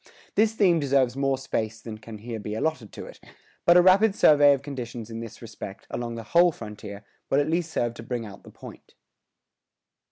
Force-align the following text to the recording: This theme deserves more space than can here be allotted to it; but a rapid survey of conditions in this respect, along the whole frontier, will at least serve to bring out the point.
This 0.33 0.53
theme 0.53 0.79
deserves 0.79 1.15
more 1.15 1.37
space 1.37 1.79
than 1.79 1.99
can 1.99 2.17
here 2.17 2.39
be 2.39 2.55
allotted 2.55 2.91
to 2.93 3.05
it; 3.05 3.19
but 3.67 3.77
a 3.77 3.83
rapid 3.83 4.15
survey 4.15 4.51
of 4.55 4.63
conditions 4.63 5.11
in 5.11 5.19
this 5.19 5.43
respect, 5.43 5.85
along 5.91 6.15
the 6.15 6.23
whole 6.33 6.51
frontier, 6.51 7.05
will 7.29 7.39
at 7.39 7.47
least 7.47 7.69
serve 7.71 7.93
to 7.93 8.01
bring 8.01 8.25
out 8.25 8.41
the 8.41 8.49
point. 8.49 8.95